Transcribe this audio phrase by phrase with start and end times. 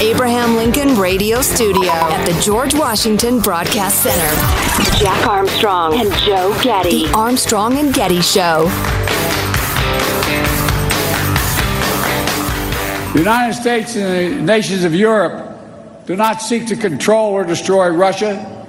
[0.00, 7.06] Abraham Lincoln Radio Studio at the George Washington Broadcast Center, Jack Armstrong and Joe Getty.
[7.06, 8.64] The Armstrong and Getty Show.
[13.12, 17.90] The United States and the nations of Europe do not seek to control or destroy
[17.90, 18.66] Russia.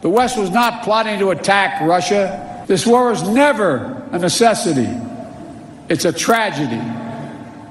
[0.00, 2.64] The West was not plotting to attack Russia.
[2.66, 4.88] This war was never a necessity.
[5.90, 6.80] It's a tragedy.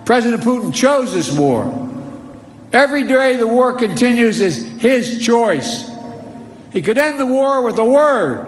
[0.05, 1.87] President Putin chose this war.
[2.73, 5.89] Every day the war continues is his choice.
[6.71, 8.47] He could end the war with a word.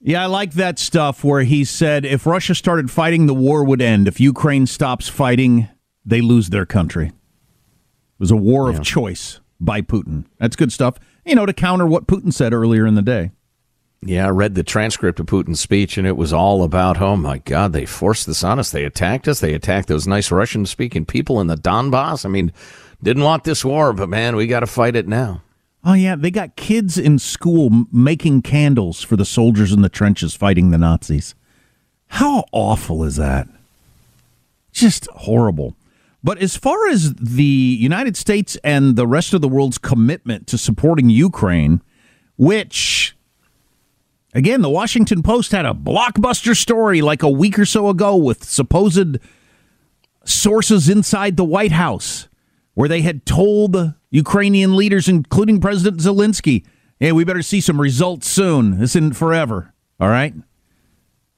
[0.00, 3.82] Yeah, I like that stuff where he said if Russia started fighting, the war would
[3.82, 4.08] end.
[4.08, 5.68] If Ukraine stops fighting,
[6.04, 7.06] they lose their country.
[7.06, 7.12] It
[8.18, 8.78] was a war yeah.
[8.78, 10.24] of choice by Putin.
[10.38, 13.32] That's good stuff, you know, to counter what Putin said earlier in the day.
[14.06, 17.38] Yeah, I read the transcript of Putin's speech, and it was all about, oh my
[17.38, 18.70] God, they forced this on us.
[18.70, 19.40] They attacked us.
[19.40, 22.26] They attacked those nice Russian speaking people in the Donbass.
[22.26, 22.52] I mean,
[23.02, 25.42] didn't want this war, but man, we got to fight it now.
[25.84, 26.16] Oh, yeah.
[26.16, 30.78] They got kids in school making candles for the soldiers in the trenches fighting the
[30.78, 31.34] Nazis.
[32.08, 33.48] How awful is that?
[34.70, 35.76] Just horrible.
[36.22, 40.58] But as far as the United States and the rest of the world's commitment to
[40.58, 41.82] supporting Ukraine,
[42.36, 43.14] which
[44.34, 48.42] Again, the Washington Post had a blockbuster story like a week or so ago with
[48.42, 49.18] supposed
[50.24, 52.26] sources inside the White House
[52.74, 56.64] where they had told Ukrainian leaders, including President Zelensky,
[56.98, 58.80] hey, we better see some results soon.
[58.80, 59.72] This isn't forever.
[60.00, 60.34] All right?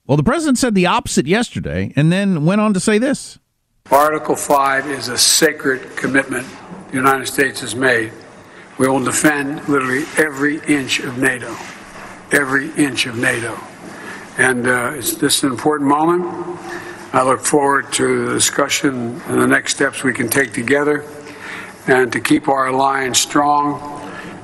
[0.06, 3.38] Well, the president said the opposite yesterday and then went on to say this
[3.90, 6.46] Article 5 is a sacred commitment
[6.88, 8.10] the United States has made.
[8.78, 11.54] We will defend literally every inch of NATO
[12.32, 13.58] every inch of NATO.
[14.38, 16.24] And uh, it's this an important moment.
[17.12, 21.04] I look forward to the discussion and the next steps we can take together
[21.86, 23.96] and to keep our alliance strong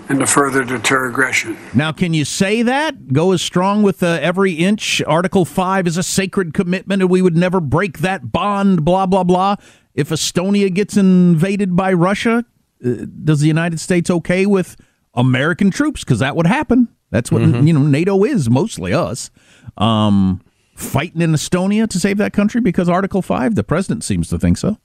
[0.09, 1.57] and to further deter aggression.
[1.75, 3.13] Now, can you say that?
[3.13, 5.03] Go as strong with uh, every inch.
[5.03, 9.25] Article 5 is a sacred commitment and we would never break that bond, blah, blah,
[9.25, 9.57] blah.
[9.95, 12.45] If Estonia gets invaded by Russia,
[12.85, 12.91] uh,
[13.25, 14.77] does the United States okay with
[15.15, 16.05] American troops?
[16.05, 16.89] Because that would happen.
[17.13, 17.67] That's what mm-hmm.
[17.67, 19.31] you know NATO is mostly us.
[19.77, 20.43] Um,
[20.75, 23.55] fighting in Estonia to save that country because Article Five.
[23.55, 24.79] The president seems to think so.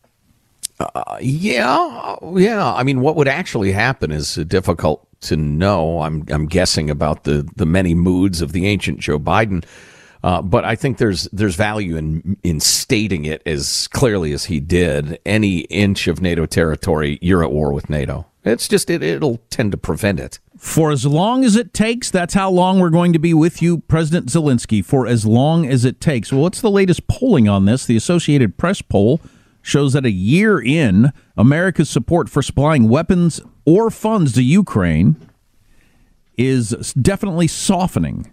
[0.80, 2.72] Uh, yeah, yeah.
[2.72, 6.02] I mean, what would actually happen is difficult to know.
[6.02, 9.64] I'm I'm guessing about the the many moods of the ancient Joe Biden.
[10.24, 14.60] Uh, but I think there's there's value in in stating it as clearly as he
[14.60, 15.18] did.
[15.26, 18.26] Any inch of NATO territory, you're at war with NATO.
[18.48, 20.40] It's just it, it'll tend to prevent it.
[20.58, 23.80] For as long as it takes, that's how long we're going to be with you,
[23.80, 26.32] President Zelensky, for as long as it takes.
[26.32, 27.86] Well, what's the latest polling on this?
[27.86, 29.22] The Associated Press poll
[29.62, 35.16] shows that a year in, America's support for supplying weapons or funds to Ukraine
[36.38, 38.32] is definitely softening.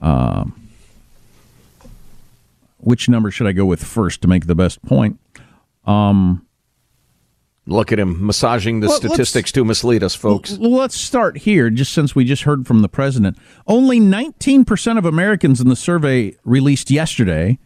[0.00, 0.46] Uh,
[2.78, 5.18] which number should I go with first to make the best point?
[5.86, 6.46] Um,
[7.66, 10.58] Look at him massaging the well, statistics to mislead us, folks.
[10.58, 13.38] Well, let's start here, just since we just heard from the president.
[13.66, 17.58] Only 19% of Americans in the survey released yesterday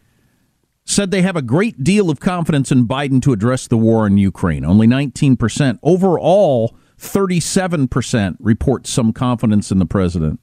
[0.85, 4.19] said they have a great deal of confidence in Biden to address the war in
[4.19, 4.65] Ukraine.
[4.65, 5.81] Only 19%.
[5.83, 10.41] Overall, 37% report some confidence in the president.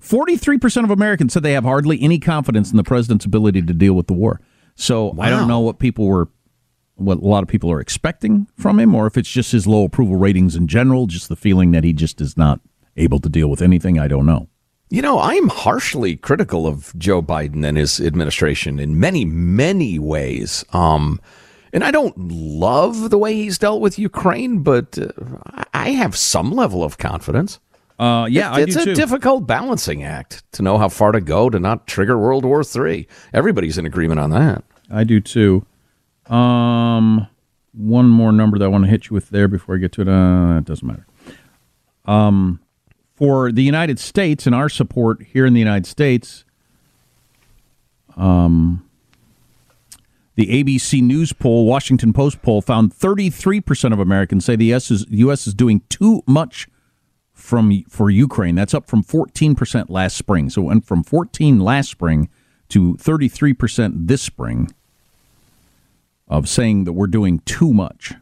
[0.00, 3.94] 43% of Americans said they have hardly any confidence in the president's ability to deal
[3.94, 4.40] with the war.
[4.74, 5.24] So wow.
[5.24, 6.28] I don't know what people were
[6.96, 9.84] what a lot of people are expecting from him, or if it's just his low
[9.84, 12.60] approval ratings in general, just the feeling that he just is not
[12.96, 13.98] able to deal with anything.
[13.98, 14.48] I don't know.
[14.90, 20.66] You know, I'm harshly critical of Joe Biden and his administration in many, many ways.
[20.74, 21.18] Um,
[21.72, 26.52] and I don't love the way he's dealt with Ukraine, but uh, I have some
[26.52, 27.58] level of confidence.
[27.98, 28.94] Uh, yeah, it, it's a too.
[28.94, 33.08] difficult balancing act to know how far to go to not trigger World War III.
[33.32, 34.64] Everybody's in agreement on that.
[34.90, 35.64] I do too.
[36.32, 37.26] Um,
[37.72, 40.02] one more number that I want to hit you with there before I get to
[40.02, 40.08] it.
[40.08, 41.06] Uh, it doesn't matter.
[42.06, 42.60] Um,
[43.14, 46.44] for the United States and our support here in the United States,
[48.16, 48.88] um,
[50.34, 55.04] the ABC News poll, Washington Post poll, found 33% of Americans say the US is,
[55.06, 55.46] the U.S.
[55.46, 56.66] is doing too much
[57.34, 58.54] from for Ukraine.
[58.54, 60.48] That's up from 14% last spring.
[60.48, 62.30] So it went from 14 last spring
[62.70, 64.68] to 33% this spring
[66.32, 68.14] of saying that we're doing too much.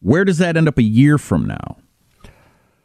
[0.00, 1.78] Where does that end up a year from now?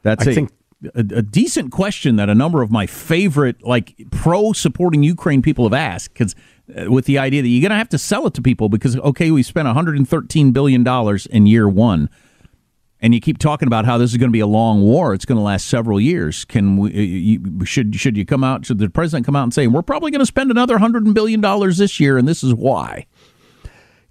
[0.01, 0.51] That's I a, think
[0.95, 5.65] a, a, decent question that a number of my favorite, like pro supporting Ukraine people
[5.65, 6.35] have asked, because
[6.75, 8.97] uh, with the idea that you're going to have to sell it to people because,
[8.97, 12.09] okay, we spent 113 billion dollars in year one,
[13.01, 15.13] and you keep talking about how this is going to be a long war.
[15.13, 16.45] It's going to last several years.
[16.45, 16.89] Can we?
[16.89, 18.65] Uh, you, should should you come out?
[18.65, 21.41] Should the president come out and say we're probably going to spend another hundred billion
[21.41, 23.05] dollars this year, and this is why?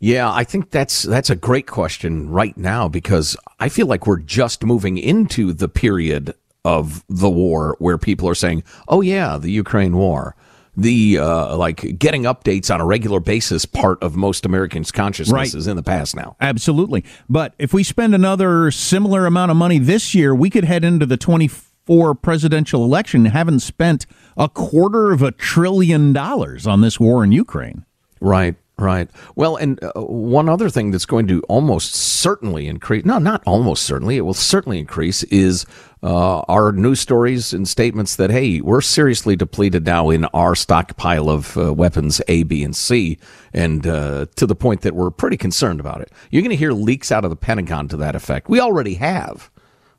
[0.00, 4.18] Yeah, I think that's that's a great question right now because I feel like we're
[4.18, 9.50] just moving into the period of the war where people are saying, "Oh yeah, the
[9.50, 10.34] Ukraine war."
[10.74, 15.54] The uh, like getting updates on a regular basis part of most Americans' consciousness right.
[15.54, 16.36] is in the past now.
[16.40, 20.82] Absolutely, but if we spend another similar amount of money this year, we could head
[20.82, 24.06] into the twenty four presidential election having spent
[24.36, 27.84] a quarter of a trillion dollars on this war in Ukraine.
[28.20, 28.54] Right.
[28.80, 29.10] Right.
[29.36, 33.82] Well, and uh, one other thing that's going to almost certainly increase, no, not almost
[33.84, 35.66] certainly, it will certainly increase, is
[36.02, 41.28] uh, our news stories and statements that, hey, we're seriously depleted now in our stockpile
[41.28, 43.18] of uh, weapons A, B, and C,
[43.52, 46.10] and uh, to the point that we're pretty concerned about it.
[46.30, 48.48] You're going to hear leaks out of the Pentagon to that effect.
[48.48, 49.50] We already have.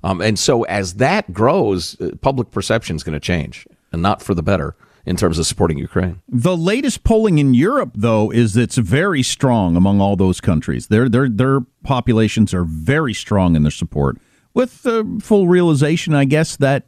[0.03, 4.23] Um, and so as that grows, uh, public perception is going to change, and not
[4.23, 4.75] for the better
[5.05, 6.21] in terms of supporting Ukraine.
[6.27, 10.87] The latest polling in Europe, though, is it's very strong among all those countries.
[10.87, 14.17] Their their their populations are very strong in their support,
[14.53, 16.85] with the full realization, I guess, that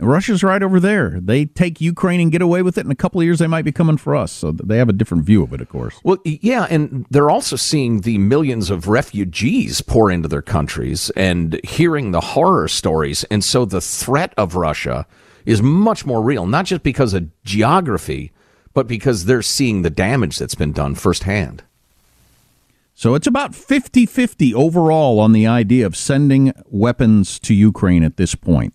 [0.00, 1.18] Russia's right over there.
[1.20, 2.84] They take Ukraine and get away with it.
[2.84, 4.30] In a couple of years, they might be coming for us.
[4.30, 5.98] So they have a different view of it, of course.
[6.04, 11.60] Well, yeah, and they're also seeing the millions of refugees pour into their countries and
[11.64, 13.24] hearing the horror stories.
[13.24, 15.04] And so the threat of Russia
[15.48, 18.30] is much more real, not just because of geography,
[18.74, 21.64] but because they're seeing the damage that's been done firsthand.
[22.92, 28.18] So it's about 50 50 overall on the idea of sending weapons to Ukraine at
[28.18, 28.74] this point.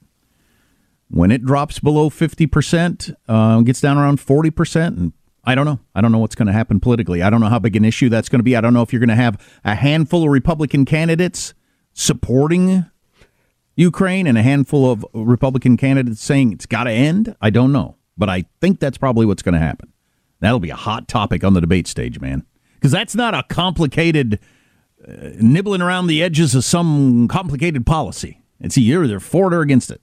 [1.12, 5.13] When it drops below 50%, uh, gets down around 40%, and
[5.44, 5.80] I don't know.
[5.94, 7.22] I don't know what's going to happen politically.
[7.22, 8.56] I don't know how big an issue that's going to be.
[8.56, 11.53] I don't know if you're going to have a handful of Republican candidates
[11.94, 12.86] supporting
[13.75, 17.36] Ukraine and a handful of Republican candidates saying it's got to end?
[17.42, 17.96] I don't know.
[18.18, 19.92] But I think that's probably what's going to happen.
[20.39, 22.46] That'll be a hot topic on the debate stage, man.
[22.75, 24.39] Because that's not a complicated
[25.08, 28.42] uh, nibbling around the edges of some complicated policy.
[28.60, 30.01] It's either they're for it or against it.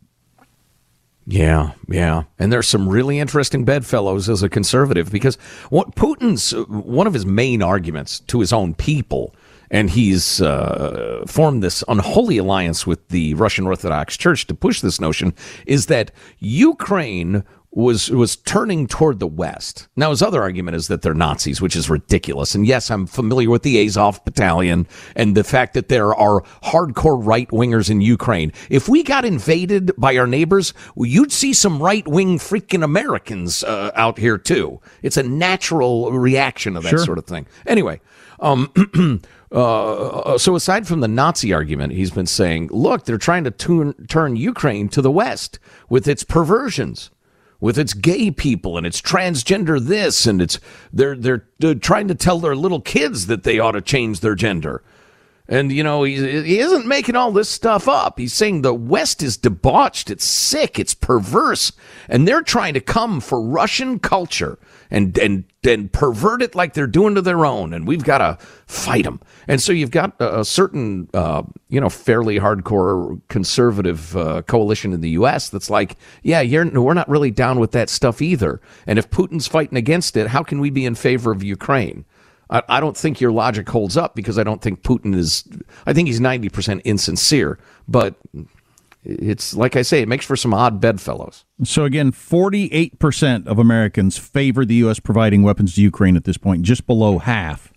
[1.27, 2.25] Yeah, yeah.
[2.39, 5.37] And there's some really interesting bedfellows as a conservative because
[5.69, 9.35] what Putin's one of his main arguments to his own people
[9.71, 15.01] and he's uh, formed this unholy alliance with the Russian Orthodox Church to push this
[15.01, 15.35] notion
[15.67, 19.87] is that Ukraine was was turning toward the West.
[19.95, 22.53] Now his other argument is that they're Nazis, which is ridiculous.
[22.57, 27.25] And yes, I'm familiar with the Azov Battalion and the fact that there are hardcore
[27.25, 28.53] right wingers in Ukraine.
[28.71, 33.63] If we got invaded by our neighbors, well, you'd see some right wing freaking Americans
[33.63, 34.81] uh, out here too.
[35.03, 37.05] It's a natural reaction of that Sure.
[37.05, 37.47] sort of thing.
[37.69, 38.01] Anyway.
[38.43, 38.73] Um,
[39.53, 43.95] uh, so aside from the Nazi argument, he's been saying, look, they're trying to tune,
[44.07, 47.11] turn Ukraine to the West with its perversions,
[47.61, 50.61] with its gay people and its transgender this, and it's
[50.93, 54.37] they're they're, they're trying to tell their little kids that they ought to change their
[54.37, 54.83] gender.
[55.51, 58.21] And, you know, he, he isn't making all this stuff up.
[58.21, 61.73] He's saying the West is debauched, it's sick, it's perverse,
[62.09, 64.61] and they're trying to come for Russian culture
[64.93, 67.75] and, and, and pervert it like they're doing to their own.
[67.75, 69.21] And we've got to fight them.
[69.49, 74.93] And so you've got a, a certain, uh, you know, fairly hardcore conservative uh, coalition
[74.93, 75.49] in the U.S.
[75.49, 78.61] that's like, yeah, we're not really down with that stuff either.
[78.87, 82.05] And if Putin's fighting against it, how can we be in favor of Ukraine?
[82.51, 85.45] I, I don't think your logic holds up because I don't think Putin is.
[85.87, 87.59] I think he's ninety percent insincere.
[87.89, 88.17] But
[89.05, 91.45] it's like I say, it makes for some odd bedfellows.
[91.65, 95.01] So again, 48% of Americans favor the U.S.
[95.01, 97.73] providing weapons to Ukraine at this point, just below half.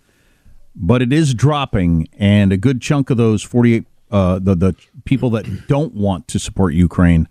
[0.76, 4.76] But it is dropping, and a good chunk of those 48, uh, the the
[5.06, 7.28] people that don't want to support Ukraine,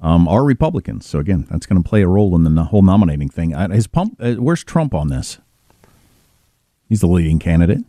[0.00, 1.06] um, are Republicans.
[1.06, 3.52] So again, that's going to play a role in the whole nominating thing.
[3.52, 4.16] Is pump?
[4.20, 5.38] Uh, where's Trump on this?
[6.92, 7.82] He's the leading candidate.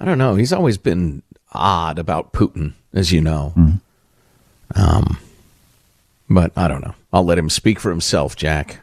[0.00, 0.34] I don't know.
[0.34, 1.22] He's always been
[1.52, 3.52] odd about Putin, as you know.
[4.74, 5.18] Um,
[6.30, 6.94] but I don't know.
[7.12, 8.80] I'll let him speak for himself, Jack.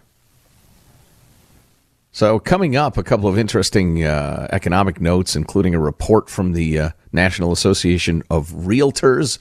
[2.12, 6.78] So, coming up, a couple of interesting uh, economic notes, including a report from the
[6.78, 9.40] uh, National Association of Realtors.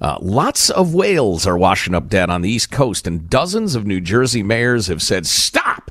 [0.00, 3.84] Uh, lots of whales are washing up dead on the East Coast, and dozens of
[3.84, 5.81] New Jersey mayors have said, Stop!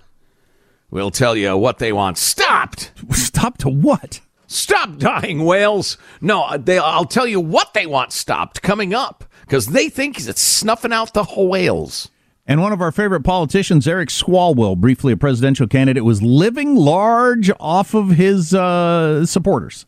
[0.91, 2.91] We'll tell you what they want stopped.
[3.11, 4.19] Stop to what?
[4.45, 5.97] Stop dying whales.
[6.19, 10.41] No, they, I'll tell you what they want stopped coming up because they think it's
[10.41, 12.09] snuffing out the whales.
[12.45, 17.49] And one of our favorite politicians, Eric Swalwell, briefly a presidential candidate, was living large
[17.61, 19.85] off of his uh, supporters,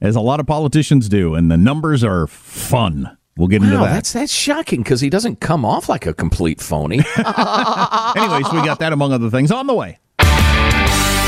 [0.00, 1.36] as a lot of politicians do.
[1.36, 3.16] And the numbers are fun.
[3.36, 3.92] We'll get into that.
[3.92, 6.96] that's that's shocking because he doesn't come off like a complete phony.
[7.16, 9.98] Anyways, we got that among other things on the way.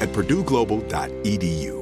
[0.00, 1.76] at purdueglobal.edu.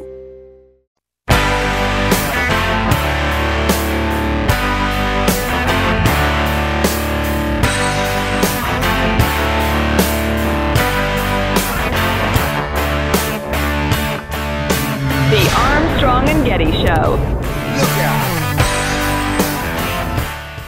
[15.30, 17.33] The Armstrong and Getty Show.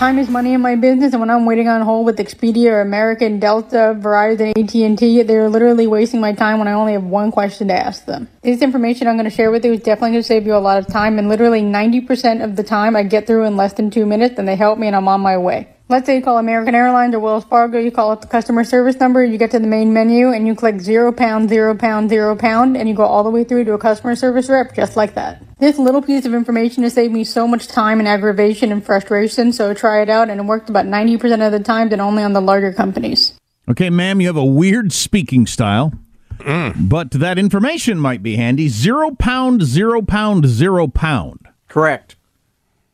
[0.07, 2.81] Time is money in my business, and when I'm waiting on hold with Expedia or
[2.81, 7.67] American, Delta, Verizon, AT&T, they're literally wasting my time when I only have one question
[7.67, 8.29] to ask them.
[8.43, 10.63] This information I'm going to share with you is definitely going to save you a
[10.63, 13.91] lot of time, and literally 90% of the time I get through in less than
[13.91, 15.67] two minutes, and they help me, and I'm on my way.
[15.89, 18.97] Let's say you call American Airlines or Wells Fargo, you call up the customer service
[18.97, 22.35] number, you get to the main menu, and you click zero pound, zero pound, zero
[22.35, 25.15] pound, and you go all the way through to a customer service rep just like
[25.15, 25.41] that.
[25.61, 29.53] This little piece of information has saved me so much time and aggravation and frustration,
[29.53, 32.33] so try it out, and it worked about 90% of the time and only on
[32.33, 33.39] the larger companies.
[33.69, 35.93] Okay, ma'am, you have a weird speaking style,
[36.39, 36.89] mm.
[36.89, 38.67] but that information might be handy.
[38.67, 41.47] Zero pound, zero pound, zero pound.
[41.69, 42.17] Correct.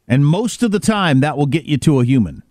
[0.07, 2.43] And most of the time, that will get you to a human.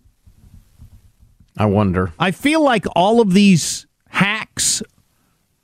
[1.56, 2.12] I wonder.
[2.18, 4.82] I feel like all of these hacks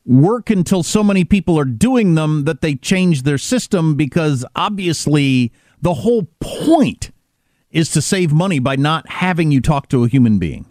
[0.05, 5.53] work until so many people are doing them that they change their system because obviously
[5.83, 7.11] the whole point
[7.71, 10.67] is to save money by not having you talk to a human being.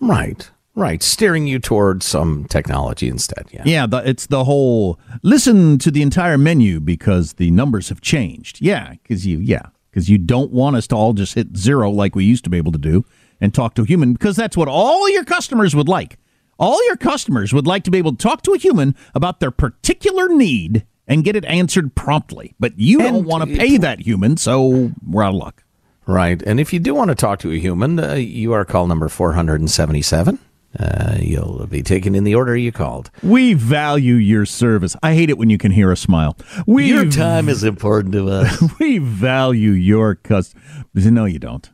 [0.00, 0.50] Right.
[0.74, 1.02] Right.
[1.02, 3.46] Steering you towards some technology instead.
[3.52, 3.62] Yeah.
[3.64, 8.60] Yeah, the, it's the whole listen to the entire menu because the numbers have changed.
[8.60, 12.14] Yeah, because you yeah because you don't want us to all just hit zero like
[12.14, 13.04] we used to be able to do
[13.40, 16.18] and talk to a human because that's what all your customers would like.
[16.58, 19.50] All your customers would like to be able to talk to a human about their
[19.50, 22.54] particular need and get it answered promptly.
[22.60, 25.64] But you don't want to pay that human, so we're out of luck.
[26.06, 26.40] Right.
[26.42, 29.08] And if you do want to talk to a human, uh, you are call number
[29.08, 30.38] 477.
[30.78, 33.10] Uh, you'll be taken in the order you called.
[33.22, 34.96] We value your service.
[35.02, 36.36] I hate it when you can hear a smile.
[36.66, 38.62] We your time is important to us.
[38.78, 40.54] we value your cust.
[40.94, 41.68] No, you don't.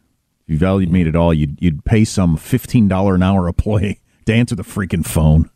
[0.47, 4.01] If you valued me at all, you'd you'd pay some fifteen dollar an hour employee
[4.27, 5.51] to answer the freaking phone.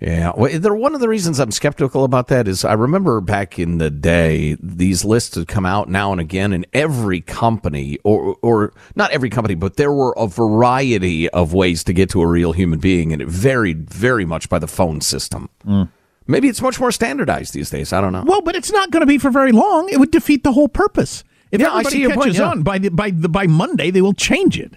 [0.00, 3.58] Yeah, well, there, one of the reasons I'm skeptical about that is I remember back
[3.58, 8.36] in the day, these lists would come out now and again, and every company, or
[8.42, 12.26] or not every company, but there were a variety of ways to get to a
[12.26, 15.48] real human being, and it varied very much by the phone system.
[15.66, 15.90] Mm.
[16.26, 17.92] Maybe it's much more standardized these days.
[17.92, 18.24] I don't know.
[18.26, 19.90] Well, but it's not going to be for very long.
[19.90, 21.22] It would defeat the whole purpose.
[21.54, 22.50] If Yeah, I everybody catches point, yeah.
[22.50, 24.74] on by the, by the, by Monday, they will change it.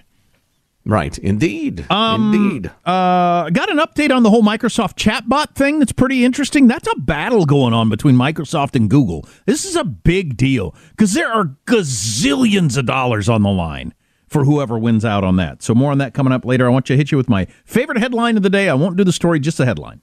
[0.85, 2.71] Right, indeed, indeed.
[2.85, 5.79] Uh, got an update on the whole Microsoft chatbot thing.
[5.79, 6.67] That's pretty interesting.
[6.69, 9.27] That's a battle going on between Microsoft and Google.
[9.45, 13.93] This is a big deal because there are gazillions of dollars on the line
[14.29, 15.61] for whoever wins out on that.
[15.61, 16.65] So more on that coming up later.
[16.65, 18.69] I want you to hit you with my favorite headline of the day.
[18.69, 19.99] I won't do the story, just the headline.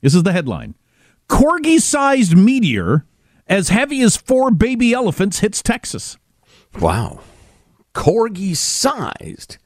[0.00, 0.76] This is the headline:
[1.28, 3.04] Corgi-sized meteor
[3.52, 6.16] as heavy as four baby elephants hits Texas.
[6.80, 7.20] Wow.
[7.94, 9.58] Corgi sized,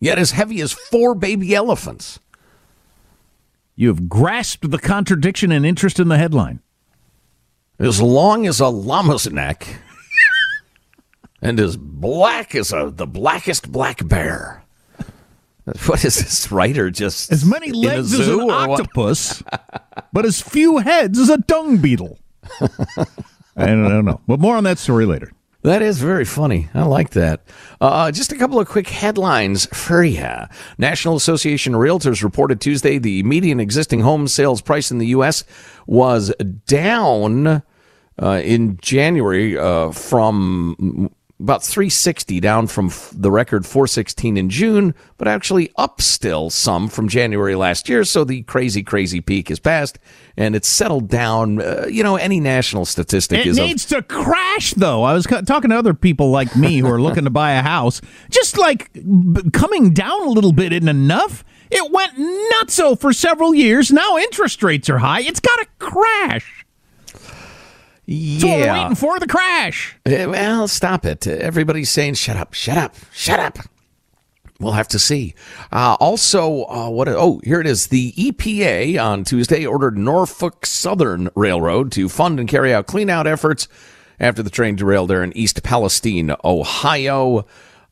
[0.00, 2.18] yet as heavy as four baby elephants.
[3.74, 6.60] You have grasped the contradiction and interest in the headline.
[7.78, 9.80] As long as a llama's neck,
[11.42, 14.62] and as black as a, the blackest black bear.
[15.86, 19.42] What is this writer just As many legs as an octopus,
[20.12, 22.20] but as few heads as a dung beetle.
[22.60, 22.66] I
[23.66, 24.20] don't, I don't know.
[24.26, 25.32] But more on that story later.
[25.62, 26.68] That is very funny.
[26.74, 27.40] I like that.
[27.80, 30.28] Uh, just a couple of quick headlines for you.
[30.78, 35.42] National Association of Realtors reported Tuesday the median existing home sales price in the U.S.
[35.86, 36.32] was
[36.66, 37.64] down
[38.22, 44.94] uh, in January uh, from about 360 down from f- the record 416 in June,
[45.18, 48.04] but actually up still some from January last year.
[48.04, 49.98] So the crazy, crazy peak is past
[50.38, 51.60] and it's settled down.
[51.60, 55.02] Uh, you know, any national statistic It is of needs to crash, though.
[55.02, 57.62] I was ca- talking to other people like me who are looking to buy a
[57.62, 58.00] house.
[58.30, 61.44] Just like b- coming down a little bit isn't enough.
[61.70, 63.90] It went nutso for several years.
[63.92, 65.20] Now interest rates are high.
[65.20, 66.55] It's got to crash.
[68.06, 69.96] That's what we're waiting for the crash.
[70.06, 71.26] Uh, Well, stop it.
[71.26, 73.58] Everybody's saying, shut up, shut up, shut up.
[74.58, 75.34] We'll have to see.
[75.70, 77.08] Uh, also, uh, what?
[77.08, 77.88] Oh, here it is.
[77.88, 83.68] The EPA on Tuesday ordered Norfolk Southern Railroad to fund and carry out cleanout efforts
[84.18, 87.44] after the train derailed there in East Palestine, Ohio.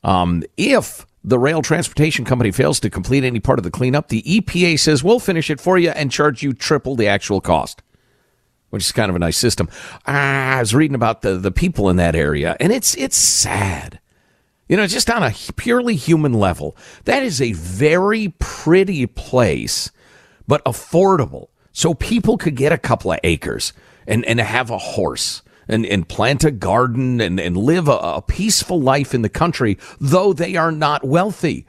[0.03, 4.23] Um, if the rail transportation company fails to complete any part of the cleanup, the
[4.23, 7.83] EPA says we'll finish it for you and charge you triple the actual cost
[8.75, 9.69] which is kind of a nice system.
[10.05, 14.01] I was reading about the, the people in that area, and it's it's sad.
[14.69, 19.93] You know, just on a purely human level, that is a very pretty place,
[20.49, 21.51] but affordable.
[21.71, 23.73] So people could get a couple of acres
[24.09, 28.23] and, and have a horse and, and plant a garden and, and live a, a
[28.23, 31.65] peaceful life in the country, though they are not wealthy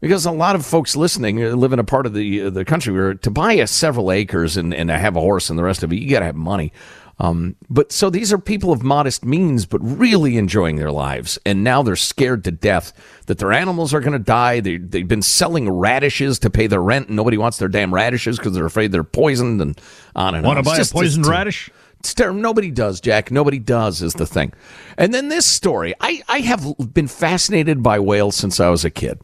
[0.00, 2.64] because a lot of folks listening uh, live in a part of the uh, the
[2.64, 5.82] country where to buy a several acres and, and have a horse and the rest
[5.82, 6.72] of it, you got to have money.
[7.20, 11.36] Um, but so these are people of modest means, but really enjoying their lives.
[11.44, 12.92] And now they're scared to death
[13.26, 14.60] that their animals are going to die.
[14.60, 18.38] They, they've been selling radishes to pay their rent, and nobody wants their damn radishes
[18.38, 19.80] because they're afraid they're poisoned and
[20.14, 20.64] on and Want on.
[20.64, 21.70] Want to buy a poisoned it's- radish?
[21.98, 22.40] it's terrible.
[22.40, 23.32] Nobody does, Jack.
[23.32, 24.52] Nobody does is the thing.
[24.96, 25.94] And then this story.
[26.00, 29.20] I, I have been fascinated by whales since I was a kid.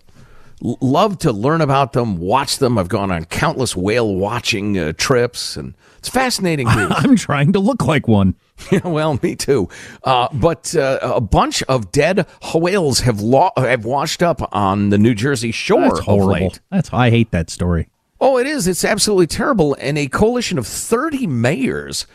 [0.61, 2.79] Love to learn about them, watch them.
[2.79, 6.67] I've gone on countless whale watching uh, trips, and it's fascinating.
[6.71, 8.35] I'm trying to look like one.
[8.71, 9.69] Yeah, well, me too.
[10.05, 14.97] Uh, but uh, a bunch of dead whales have lo- have washed up on the
[14.97, 15.81] New Jersey shore.
[15.81, 16.33] That's of horrible.
[16.33, 16.61] late.
[16.71, 17.89] That's I hate that story.
[18.21, 18.69] Oh, it is.
[18.69, 19.77] It's absolutely terrible.
[19.81, 22.07] And a coalition of 30 mayors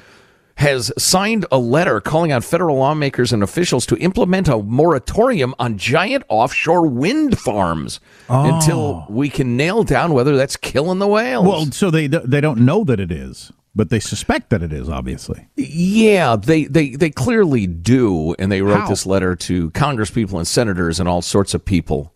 [0.59, 5.77] has signed a letter calling on federal lawmakers and officials to implement a moratorium on
[5.77, 11.47] giant offshore wind farms until we can nail down whether that's killing the whales.
[11.47, 14.89] Well, so they they don't know that it is, but they suspect that it is.
[14.89, 18.35] Obviously, Yeah, they, they, they clearly do.
[18.37, 18.89] And they wrote How?
[18.89, 22.13] this letter to congresspeople and senators and all sorts of people.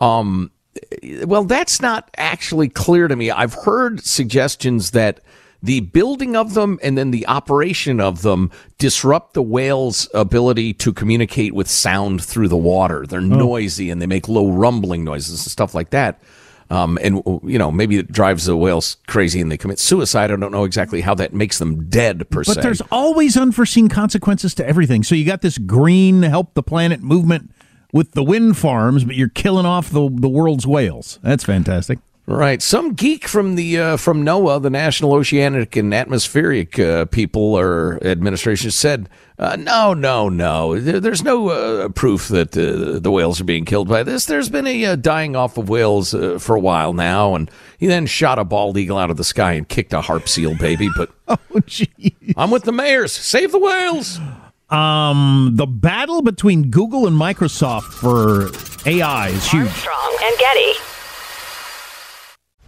[0.00, 0.50] Um,
[1.24, 3.30] well, that's not actually clear to me.
[3.30, 5.20] I've heard suggestions that
[5.66, 10.92] the building of them and then the operation of them disrupt the whale's ability to
[10.92, 13.04] communicate with sound through the water.
[13.06, 16.22] They're noisy and they make low rumbling noises and stuff like that.
[16.70, 20.30] Um, and you know, maybe it drives the whales crazy and they commit suicide.
[20.30, 22.54] I don't know exactly how that makes them dead per se.
[22.54, 25.02] but there's always unforeseen consequences to everything.
[25.02, 27.50] So you got this green help the planet movement
[27.92, 31.18] with the wind farms, but you're killing off the the world's whales.
[31.22, 31.98] That's fantastic.
[32.28, 32.60] Right.
[32.60, 38.00] Some geek from the uh, from NOAA, the National Oceanic and Atmospheric uh, people or
[38.04, 39.08] administration, said,
[39.38, 40.76] uh, "No, no, no.
[40.80, 44.24] There, there's no uh, proof that uh, the whales are being killed by this.
[44.24, 47.86] There's been a uh, dying off of whales uh, for a while now." And he
[47.86, 50.88] then shot a bald eagle out of the sky and kicked a harp seal baby.
[50.96, 52.16] But Oh, gee.
[52.36, 53.12] I'm with the mayors.
[53.12, 54.18] Save the whales.
[54.68, 58.50] Um, the battle between Google and Microsoft for
[58.84, 59.62] AI is huge.
[59.68, 60.72] Armstrong and Getty.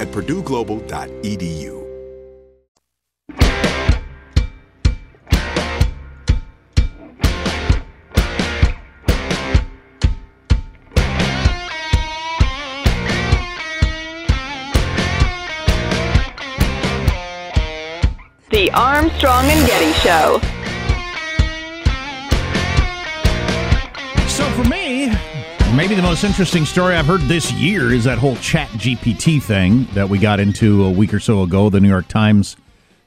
[0.00, 1.82] at purdueglobal.edu.
[18.50, 20.61] The Armstrong and Getty Show.
[25.76, 29.86] Maybe the most interesting story I've heard this year is that whole Chat GPT thing
[29.94, 31.70] that we got into a week or so ago.
[31.70, 32.56] The New York Times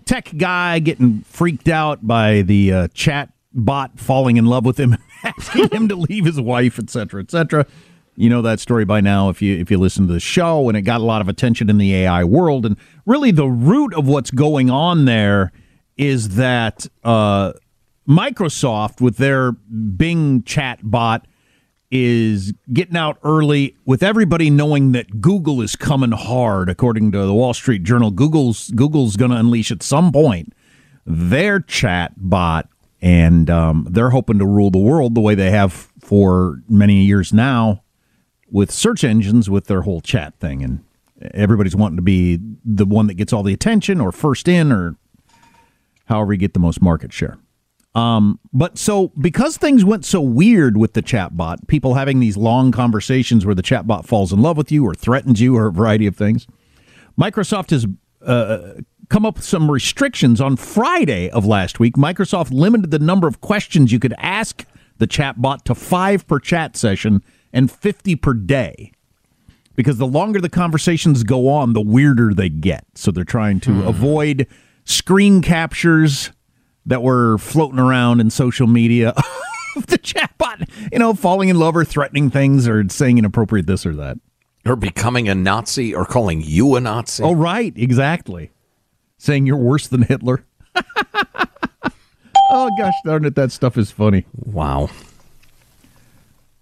[0.06, 4.98] tech guy getting freaked out by the uh, chat bot falling in love with him,
[5.24, 7.68] asking him to leave his wife, etc., etc.
[8.16, 10.78] You know that story by now if you if you listen to the show, and
[10.78, 12.66] it got a lot of attention in the AI world.
[12.66, 15.52] And really, the root of what's going on there
[15.98, 16.88] is that.
[17.04, 17.54] Uh,
[18.08, 21.26] Microsoft, with their Bing chat bot,
[22.04, 26.70] is getting out early with everybody knowing that Google is coming hard.
[26.70, 30.54] According to the Wall Street Journal, Google's Google's going to unleash at some point
[31.06, 32.68] their chat bot,
[33.02, 37.32] and um, they're hoping to rule the world the way they have for many years
[37.32, 37.84] now
[38.50, 40.84] with search engines with their whole chat thing and
[41.34, 44.96] everybody's wanting to be the one that gets all the attention or first in or
[46.06, 47.38] however you get the most market share.
[47.96, 52.74] Um, but so because things went so weird with the chatbot, people having these long
[52.74, 56.06] conversations where the chatbot falls in love with you or threatens you or a variety
[56.06, 56.46] of things,
[57.18, 57.88] Microsoft has
[58.22, 60.42] uh, come up with some restrictions.
[60.42, 64.66] On Friday of last week, Microsoft limited the number of questions you could ask
[64.98, 68.92] the chatbot to five per chat session and 50 per day
[69.76, 72.86] because the longer the conversations go on, the weirder they get.
[72.96, 73.88] So they're trying to hmm.
[73.88, 74.48] avoid
[74.84, 76.32] screen captures
[76.86, 79.10] that were floating around in social media
[79.76, 83.86] of the chatbot, you know, falling in love or threatening things or saying inappropriate this
[83.86, 84.18] or that.
[84.66, 87.24] Or becoming a Nazi or calling you a Nazi.
[87.24, 87.74] Oh, right.
[87.76, 88.52] Exactly.
[89.18, 90.44] Saying you're worse than Hitler.
[92.50, 93.36] oh, gosh darn it.
[93.36, 94.26] That stuff is funny.
[94.34, 94.90] Wow.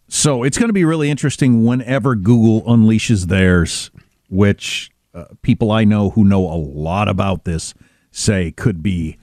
[0.09, 3.89] So it's going to be really interesting whenever Google unleashes theirs,
[4.29, 7.73] which uh, people I know who know a lot about this
[8.11, 9.17] say could be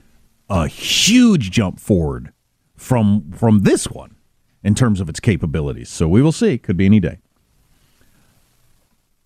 [0.51, 2.33] a huge jump forward
[2.77, 4.17] from from this one
[4.63, 5.89] in terms of its capabilities.
[5.89, 6.59] So we will see.
[6.59, 7.19] Could be any day.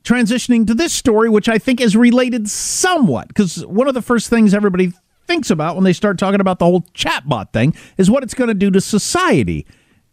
[0.05, 4.29] Transitioning to this story, which I think is related somewhat, because one of the first
[4.29, 4.93] things everybody
[5.27, 8.49] thinks about when they start talking about the whole chatbot thing is what it's going
[8.49, 9.67] to do to society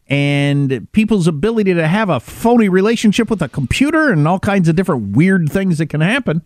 [0.07, 4.77] and people's ability to have a phony relationship with a computer and all kinds of
[4.77, 6.41] different weird things that can happen.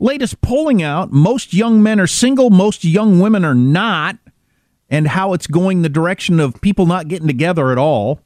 [0.00, 4.18] Latest polling out most young men are single, most young women are not,
[4.88, 8.20] and how it's going the direction of people not getting together at all.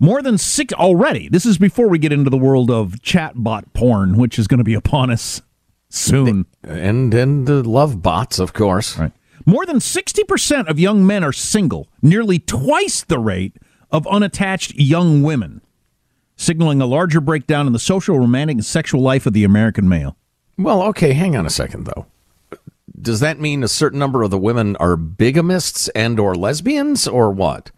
[0.00, 1.28] More than six already.
[1.28, 4.64] This is before we get into the world of chatbot porn, which is going to
[4.64, 5.42] be upon us
[5.90, 6.46] soon.
[6.64, 8.98] And and the love bots, of course.
[8.98, 9.12] Right.
[9.46, 13.56] More than 60% of young men are single, nearly twice the rate
[13.90, 15.60] of unattached young women,
[16.36, 20.16] signaling a larger breakdown in the social, romantic, and sexual life of the American male.
[20.62, 22.06] Well, okay, hang on a second though.
[23.00, 27.30] Does that mean a certain number of the women are bigamists and or lesbians or
[27.30, 27.70] what?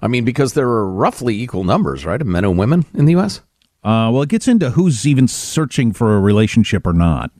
[0.00, 3.12] I mean, because there are roughly equal numbers, right, of men and women in the
[3.12, 3.40] U.S.
[3.84, 7.30] Uh, well, it gets into who's even searching for a relationship or not,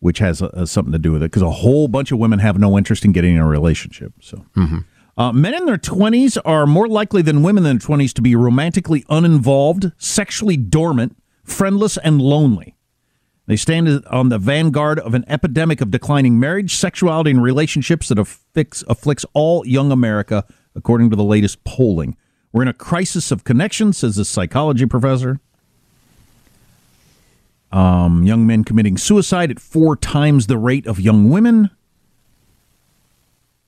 [0.00, 1.30] which has uh, something to do with it.
[1.30, 4.12] Because a whole bunch of women have no interest in getting in a relationship.
[4.20, 4.44] So.
[4.56, 4.78] Mm-hmm.
[5.18, 8.36] Uh, men in their 20s are more likely than women in their 20s to be
[8.36, 12.75] romantically uninvolved, sexually dormant, friendless, and lonely.
[13.46, 18.18] They stand on the vanguard of an epidemic of declining marriage, sexuality, and relationships that
[18.18, 22.16] afflicts, afflicts all young America, according to the latest polling.
[22.52, 25.38] We're in a crisis of connection, says a psychology professor.
[27.70, 31.70] Um, young men committing suicide at four times the rate of young women.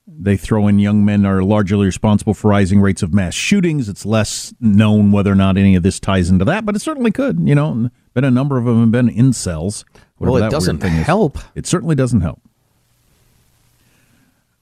[0.06, 3.88] They throw in young men are largely responsible for rising rates of mass shootings.
[3.88, 7.12] It's less known whether or not any of this ties into that, but it certainly
[7.12, 7.46] could.
[7.46, 9.84] You know, been a number of them have been incels.
[10.18, 11.38] Well, it doesn't help.
[11.54, 12.42] It certainly doesn't help.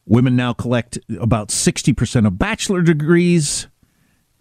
[0.04, 3.66] Women now collect about 60% of bachelor degrees.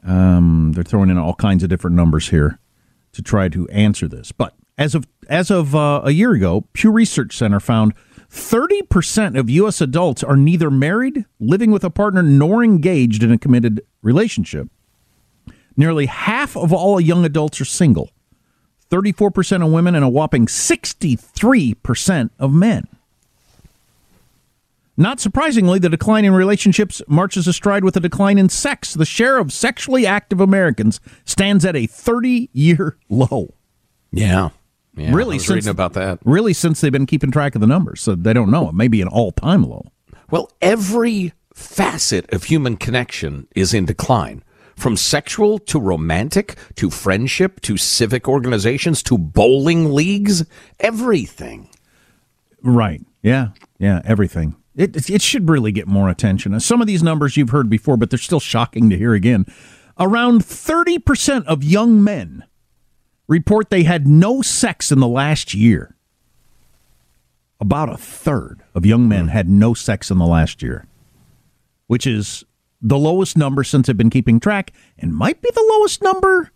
[0.04, 2.60] Um, they're throwing in all kinds of different numbers here
[3.14, 4.34] to try to answer this.
[4.34, 7.94] But as of as of uh, a year ago, Pew Research Center found
[8.30, 9.80] 30% of U.S.
[9.80, 14.68] adults are neither married, living with a partner, nor engaged in a committed relationship.
[15.78, 18.12] Nearly half of all young adults are single,
[18.90, 22.88] 34% of women, and a whopping 63% of men.
[24.98, 28.94] Not surprisingly, the decline in relationships marches astride with a decline in sex.
[28.94, 33.54] The share of sexually active Americans stands at a 30 year low.
[34.12, 34.50] Yeah.
[34.98, 36.20] Yeah, really, since about that.
[36.24, 38.70] Really, since they've been keeping track of the numbers, so they don't know.
[38.70, 39.88] It may be an all-time low.
[40.32, 44.42] Well, every facet of human connection is in decline.
[44.76, 50.46] From sexual to romantic to friendship to civic organizations to bowling leagues,
[50.80, 51.70] everything.
[52.62, 53.02] Right.
[53.22, 53.50] Yeah.
[53.80, 54.02] Yeah.
[54.04, 54.56] Everything.
[54.76, 56.60] It, it should really get more attention.
[56.60, 59.46] Some of these numbers you've heard before, but they're still shocking to hear again.
[59.98, 62.44] Around 30% of young men
[63.28, 65.96] report they had no sex in the last year.
[67.60, 69.30] About a third of young men hmm.
[69.30, 70.86] had no sex in the last year,
[71.88, 72.44] which is
[72.86, 76.52] the lowest number since I've been keeping track and might be the lowest number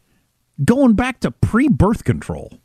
[0.63, 2.59] going back to pre birth control.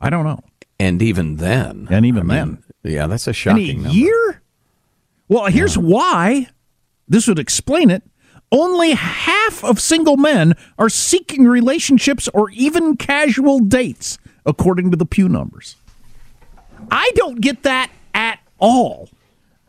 [0.00, 0.40] I don't know.
[0.78, 1.88] And even then.
[1.90, 2.48] And even I then.
[2.48, 3.98] Mean, yeah, that's a shocking in a number.
[3.98, 4.42] year?
[5.26, 6.46] Well, here's why.
[7.08, 8.04] This would explain it.
[8.52, 15.04] Only half of single men are seeking relationships or even casual dates, according to the
[15.04, 15.74] Pew numbers.
[16.90, 19.08] I don't get that at all.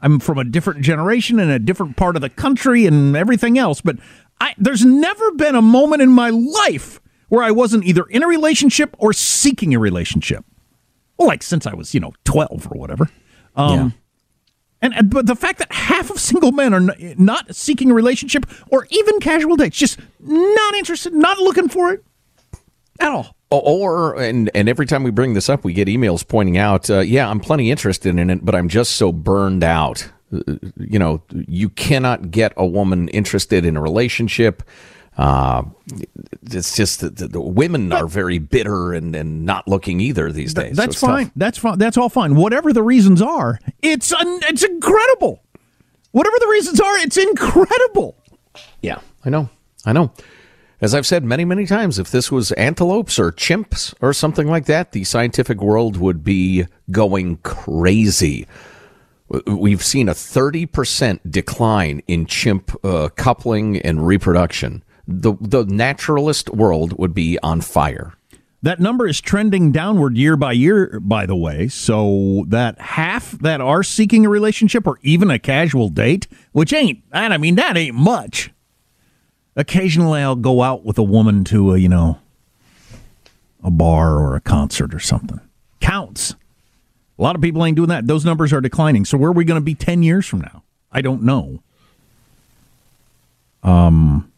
[0.01, 3.81] I'm from a different generation and a different part of the country and everything else,
[3.81, 3.97] but
[4.39, 8.27] I, there's never been a moment in my life where I wasn't either in a
[8.27, 10.45] relationship or seeking a relationship.
[11.17, 13.09] Well, like since I was, you know, 12 or whatever.
[13.55, 13.89] Um, Yeah.
[14.81, 17.93] and, and but the fact that half of single men are n- not seeking a
[17.93, 22.03] relationship or even casual dates, just not interested, not looking for it
[23.01, 23.35] at all.
[23.51, 26.99] Or and and every time we bring this up, we get emails pointing out, uh,
[26.99, 30.07] yeah, I'm plenty interested in it, but I'm just so burned out.
[30.31, 34.62] You know, you cannot get a woman interested in a relationship.
[35.17, 35.63] Uh,
[36.43, 40.53] it's just that the, the women are very bitter and, and not looking either these
[40.53, 40.77] days.
[40.77, 41.09] so That's tough.
[41.09, 41.31] fine.
[41.35, 41.79] That's fine.
[41.79, 42.35] That's all fine.
[42.35, 45.41] Whatever the reasons are, it's un- it's incredible.
[46.12, 48.15] Whatever the reasons are, it's incredible.
[48.81, 49.49] Yeah, I know.
[49.85, 50.12] I know.
[50.81, 54.65] As I've said many, many times, if this was antelopes or chimps or something like
[54.65, 58.47] that, the scientific world would be going crazy.
[59.45, 64.83] We've seen a 30% decline in chimp uh, coupling and reproduction.
[65.05, 68.13] The, the naturalist world would be on fire.
[68.61, 71.67] That number is trending downward year by year, by the way.
[71.67, 77.03] So that half that are seeking a relationship or even a casual date, which ain't,
[77.11, 78.51] I mean, that ain't much.
[79.55, 82.19] Occasionally I'll go out with a woman to a, you know,
[83.63, 85.39] a bar or a concert or something.
[85.79, 86.35] Counts.
[87.17, 88.07] A lot of people ain't doing that.
[88.07, 89.03] Those numbers are declining.
[89.05, 90.63] So where are we going to be 10 years from now?
[90.91, 91.62] I don't know.
[93.62, 94.31] Um,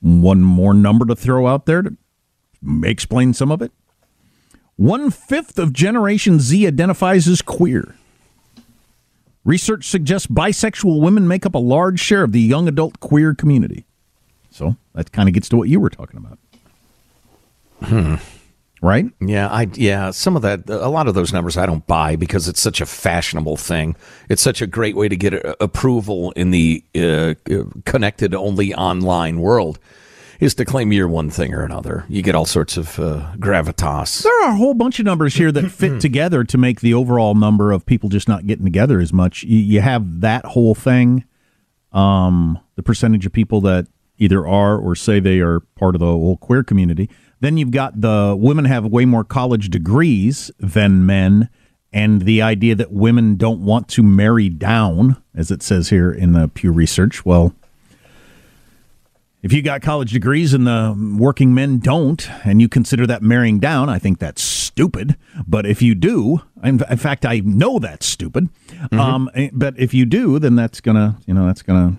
[0.00, 1.96] one more number to throw out there to
[2.84, 3.72] explain some of it.
[4.76, 7.96] One fifth of Generation Z identifies as queer.
[9.44, 13.84] Research suggests bisexual women make up a large share of the young adult queer community.
[14.50, 16.38] So that kind of gets to what you were talking about.
[18.82, 19.06] Right?
[19.20, 22.48] Yeah, I yeah, some of that a lot of those numbers I don't buy because
[22.48, 23.94] it's such a fashionable thing.
[24.30, 28.74] It's such a great way to get a, approval in the uh, uh, connected only
[28.74, 29.78] online world
[30.40, 32.06] is to claim you're one thing or another.
[32.08, 34.22] You get all sorts of uh, gravitas.
[34.22, 37.34] There are a whole bunch of numbers here that fit together to make the overall
[37.34, 39.42] number of people just not getting together as much.
[39.42, 41.24] You, you have that whole thing,
[41.92, 43.86] um, the percentage of people that
[44.20, 47.10] either are or say they are part of the whole queer community.
[47.40, 51.48] Then you've got the women have way more college degrees than men,
[51.92, 56.32] and the idea that women don't want to marry down, as it says here in
[56.32, 57.24] the Pew Research.
[57.24, 57.54] Well,
[59.42, 63.58] if you got college degrees and the working men don't, and you consider that marrying
[63.58, 65.16] down, I think that's stupid.
[65.46, 68.50] But if you do, in fact, I know that's stupid.
[68.92, 71.96] Um, eh, but if you do, then that's gonna, you know, that's gonna,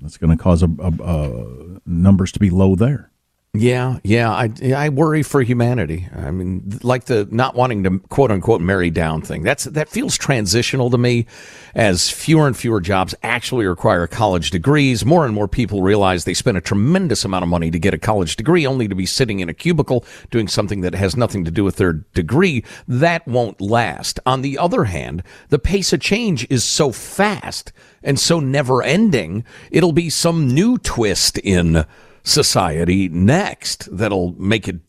[0.00, 3.10] that's gonna cause a, a, a numbers to be low there.
[3.54, 6.06] Yeah, yeah, I I worry for humanity.
[6.14, 9.42] I mean, like the not wanting to quote unquote marry down thing.
[9.42, 11.26] That's that feels transitional to me,
[11.74, 15.04] as fewer and fewer jobs actually require college degrees.
[15.04, 17.98] More and more people realize they spend a tremendous amount of money to get a
[17.98, 21.50] college degree, only to be sitting in a cubicle doing something that has nothing to
[21.50, 22.62] do with their degree.
[22.86, 24.20] That won't last.
[24.26, 29.44] On the other hand, the pace of change is so fast and so never ending.
[29.70, 31.84] It'll be some new twist in
[32.22, 34.80] society next that'll make it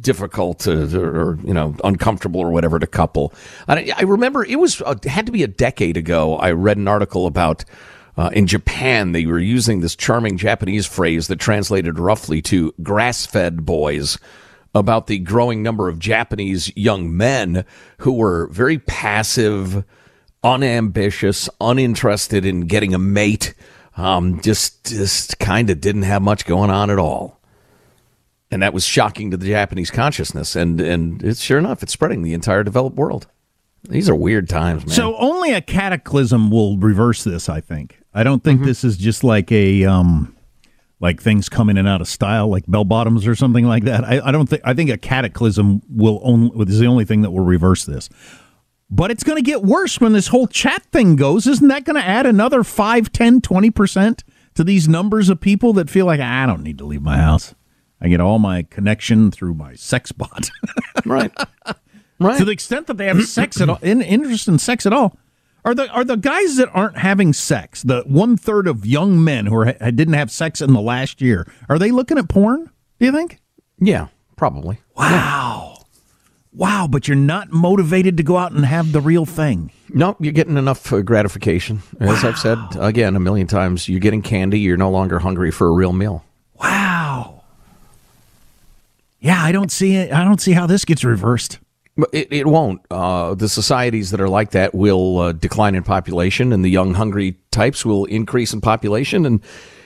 [0.00, 3.32] difficult to, or you know uncomfortable or whatever to couple.
[3.66, 6.36] I, I remember it was uh, had to be a decade ago.
[6.36, 7.64] I read an article about.
[8.16, 13.24] Uh, in Japan, they were using this charming Japanese phrase that translated roughly to grass
[13.24, 14.18] fed boys
[14.74, 17.64] about the growing number of Japanese young men
[17.98, 19.84] who were very passive,
[20.42, 23.54] unambitious, uninterested in getting a mate,
[23.96, 27.40] um, just just kind of didn't have much going on at all.
[28.50, 32.22] And that was shocking to the Japanese consciousness, and and it's sure enough, it's spreading
[32.22, 33.26] the entire developed world.
[33.88, 34.94] These are weird times, man.
[34.94, 37.48] So only a cataclysm will reverse this.
[37.48, 38.00] I think.
[38.14, 40.34] I don't think this is just like a um,
[41.00, 44.04] like things come in and out of style, like bell bottoms or something like that.
[44.04, 44.62] I, I don't think.
[44.64, 48.08] I think a cataclysm will only is the only thing that will reverse this.
[48.90, 51.46] But it's going to get worse when this whole chat thing goes.
[51.46, 54.22] Isn't that going to add another 5, 10, 20%
[54.54, 57.54] to these numbers of people that feel like I don't need to leave my house?
[58.00, 60.50] I get all my connection through my sex bot.
[61.04, 61.32] right.
[62.20, 62.36] Right.
[62.36, 65.16] to the extent that they have sex at all, in, interest in sex at all,
[65.64, 69.46] are the are the guys that aren't having sex, the one third of young men
[69.46, 72.70] who are, didn't have sex in the last year, are they looking at porn?
[72.98, 73.38] Do you think?
[73.78, 74.78] Yeah, probably.
[74.96, 75.67] Wow.
[76.52, 79.70] Wow, but you're not motivated to go out and have the real thing.
[79.90, 81.82] No, you're getting enough uh, gratification.
[82.00, 82.30] As wow.
[82.30, 84.58] I've said again a million times, you're getting candy.
[84.58, 86.24] You're no longer hungry for a real meal.
[86.60, 87.42] Wow.
[89.20, 90.12] Yeah, I don't see it.
[90.12, 91.58] I don't see how this gets reversed.
[92.12, 92.80] It, it won't.
[92.90, 96.94] Uh, the societies that are like that will uh, decline in population, and the young,
[96.94, 99.42] hungry types will increase in population and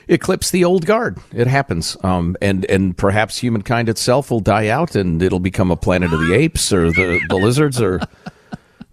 [0.07, 1.17] eclipse the old guard.
[1.33, 5.77] It happens, um, and and perhaps humankind itself will die out, and it'll become a
[5.77, 8.01] planet of the apes or the, the lizards or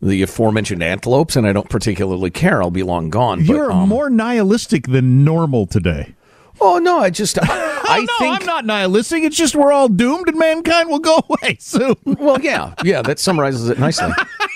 [0.02, 1.36] the aforementioned antelopes.
[1.36, 2.62] And I don't particularly care.
[2.62, 3.44] I'll be long gone.
[3.44, 6.14] You're um, more nihilistic than normal today.
[6.60, 6.98] Oh no!
[6.98, 7.46] I just I,
[7.84, 9.22] I no, think I'm not nihilistic.
[9.22, 11.96] It's just we're all doomed and mankind will go away soon.
[12.04, 14.10] Well, yeah, yeah, that summarizes it nicely.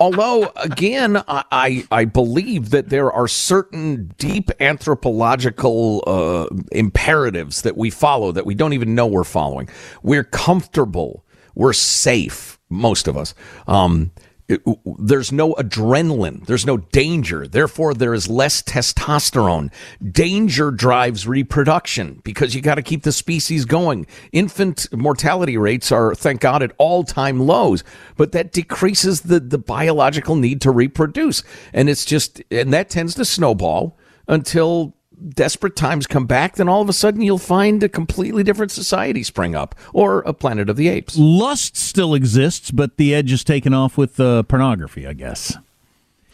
[0.00, 7.90] Although, again, I, I believe that there are certain deep anthropological uh, imperatives that we
[7.90, 9.68] follow that we don't even know we're following.
[10.02, 11.26] We're comfortable.
[11.54, 12.58] We're safe.
[12.70, 13.34] Most of us.
[13.66, 14.12] Um,
[14.50, 14.62] it,
[14.98, 16.44] there's no adrenaline.
[16.46, 17.46] There's no danger.
[17.46, 19.72] Therefore, there is less testosterone.
[20.02, 24.06] Danger drives reproduction because you got to keep the species going.
[24.32, 27.84] Infant mortality rates are, thank God, at all time lows,
[28.16, 31.42] but that decreases the, the biological need to reproduce.
[31.72, 33.96] And it's just, and that tends to snowball
[34.26, 34.94] until
[35.28, 39.22] desperate times come back, then all of a sudden you'll find a completely different society
[39.22, 41.16] spring up or a planet of the apes.
[41.16, 45.56] Lust still exists, but the edge is taken off with uh, pornography, I guess.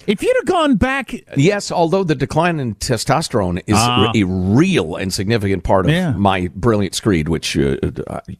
[0.06, 1.72] If you'd have gone back, yes.
[1.72, 6.12] Although the decline in testosterone is uh, a real and significant part of yeah.
[6.12, 7.76] my brilliant screed, which uh,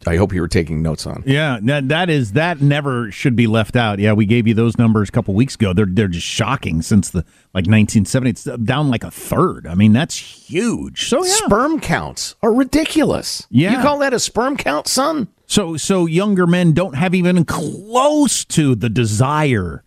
[0.06, 1.24] I hope you were taking notes on.
[1.26, 3.98] Yeah, that, that is that never should be left out.
[3.98, 5.72] Yeah, we gave you those numbers a couple weeks ago.
[5.72, 7.20] They're they're just shocking since the
[7.52, 8.30] like 1970.
[8.30, 9.66] It's down like a third.
[9.66, 11.08] I mean, that's huge.
[11.08, 11.32] So yeah.
[11.32, 13.46] sperm counts are ridiculous.
[13.50, 15.28] Yeah, you call that a sperm count, son?
[15.46, 19.84] So so younger men don't have even close to the desire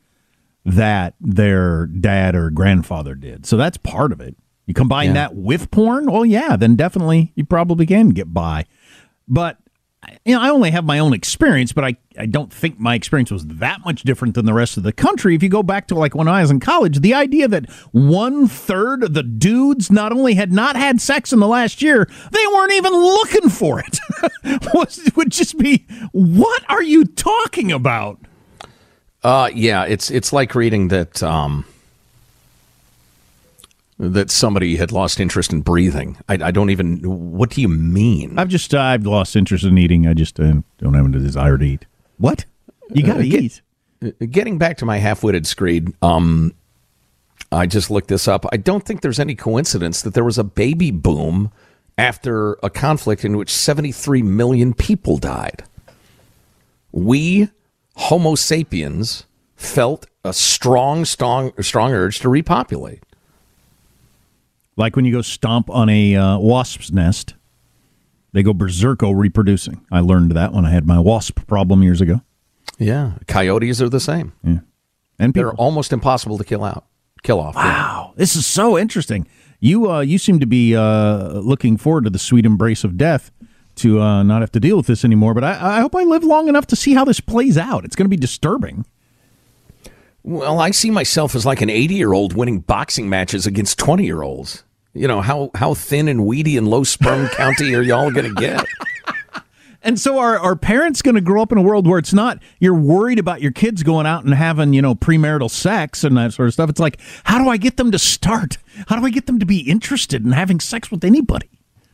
[0.76, 3.46] that their dad or grandfather did.
[3.46, 4.36] So that's part of it.
[4.66, 5.14] You combine yeah.
[5.14, 8.66] that with porn, well, yeah, then definitely you probably can get by.
[9.28, 9.58] But
[10.26, 13.32] you know, I only have my own experience, but I, I don't think my experience
[13.32, 15.36] was that much different than the rest of the country.
[15.36, 18.48] If you go back to like when I was in college, the idea that one
[18.48, 22.48] third of the dudes not only had not had sex in the last year, they
[22.54, 24.00] weren't even looking for it
[24.74, 28.20] was, would just be, what are you talking about?
[29.24, 31.66] Uh, yeah, it's it's like reading that um,
[33.98, 36.18] that somebody had lost interest in breathing.
[36.30, 37.02] I, I, don't even.
[37.02, 38.40] What do you mean?
[38.40, 40.08] I've just uh, I've lost interest in eating.
[40.08, 41.86] I just uh, don't have a desire to eat.
[42.18, 42.46] What?
[42.90, 43.62] You got to uh, eat.
[44.04, 46.54] Uh, getting back to my half-witted screed, um,
[47.52, 48.46] I just looked this up.
[48.54, 51.52] I don't think there's any coincidence that there was a baby boom
[51.98, 55.64] after a conflict in which 73 million people died.
[56.94, 57.50] We
[58.00, 59.26] Homo sapiens
[59.58, 63.04] felt a strong, strong, strong urge to repopulate.
[64.78, 67.36] Like when you go stomp on a uh, wasp's nest,
[68.32, 69.86] they go berserko reproducing.
[69.92, 72.22] I learned that when I had my wasp problem years ago.
[72.78, 74.32] Yeah, coyotes are the same.
[74.46, 74.60] Yeah,
[75.20, 75.50] and people.
[75.50, 76.86] they're almost impossible to kill out,
[77.24, 77.56] kill off.
[77.56, 78.18] Wow, yeah.
[78.18, 79.28] this is so interesting.
[79.60, 83.32] You uh, you seem to be uh, looking forward to the sweet embrace of death
[83.80, 85.34] to uh, not have to deal with this anymore.
[85.34, 87.86] But I, I hope I live long enough to see how this plays out.
[87.86, 88.86] It's going to be disturbing.
[90.24, 94.06] Well, I see myself as like an 80 year old winning boxing matches against 20
[94.06, 94.64] year olds.
[94.94, 98.42] You know, how, how thin and weedy and low sperm county are y'all going to
[98.42, 98.66] get?
[99.82, 102.40] And so are, are parents going to grow up in a world where it's not
[102.60, 106.34] you're worried about your kids going out and having, you know, premarital sex and that
[106.34, 106.70] sort of stuff.
[106.70, 108.58] It's like, how do I get them to start?
[108.88, 111.50] How do I get them to be interested in having sex with anybody?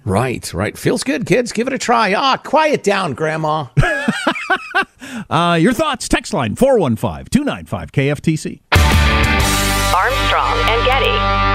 [0.06, 0.78] Right, right.
[0.78, 1.52] Feels good, kids.
[1.52, 2.14] Give it a try.
[2.14, 3.68] Ah, quiet down, Grandma.
[5.32, 8.62] uh, your thoughts, text line 415 295 KFTC.
[9.96, 11.55] Armstrong and Getty.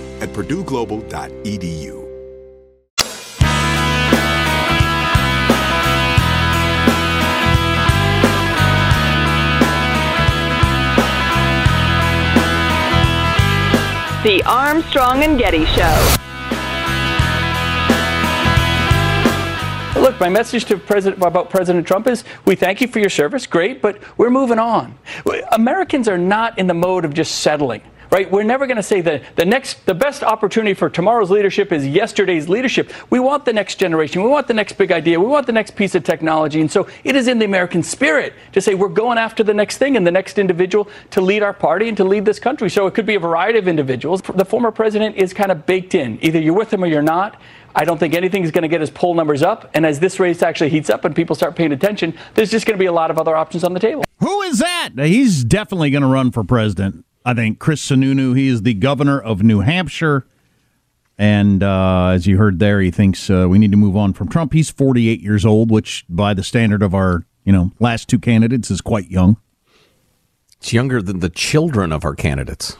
[0.21, 1.97] at purdueglobal.edu.
[14.23, 16.17] The Armstrong and Getty Show.
[19.99, 23.47] Look, my message to President about President Trump is: we thank you for your service,
[23.47, 24.95] great, but we're moving on.
[25.51, 27.81] Americans are not in the mode of just settling
[28.11, 28.29] right?
[28.29, 31.87] We're never going to say that the next, the best opportunity for tomorrow's leadership is
[31.87, 32.91] yesterday's leadership.
[33.09, 34.21] We want the next generation.
[34.21, 35.19] We want the next big idea.
[35.19, 36.59] We want the next piece of technology.
[36.59, 39.77] And so it is in the American spirit to say we're going after the next
[39.77, 42.69] thing and the next individual to lead our party and to lead this country.
[42.69, 44.21] So it could be a variety of individuals.
[44.21, 46.19] The former president is kind of baked in.
[46.21, 47.39] Either you're with him or you're not.
[47.73, 49.71] I don't think anything is going to get his poll numbers up.
[49.73, 52.77] And as this race actually heats up and people start paying attention, there's just going
[52.77, 54.03] to be a lot of other options on the table.
[54.19, 54.89] Who is that?
[54.97, 57.05] He's definitely going to run for president.
[57.23, 60.25] I think Chris Sununu, he is the governor of New Hampshire.
[61.17, 64.27] And uh, as you heard there, he thinks uh, we need to move on from
[64.27, 64.53] Trump.
[64.53, 68.71] He's 48 years old, which by the standard of our you know last two candidates
[68.71, 69.37] is quite young.
[70.57, 72.75] It's younger than the children of our candidates.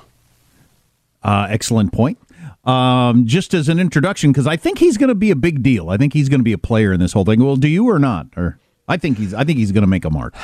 [1.23, 2.17] Uh, excellent point.
[2.63, 5.89] Um, just as an introduction, because I think he's going to be a big deal.
[5.89, 7.43] I think he's going to be a player in this whole thing.
[7.43, 8.27] Well, do you or not?
[8.37, 8.59] Or
[8.91, 10.35] I think he's I think he's going to make a mark.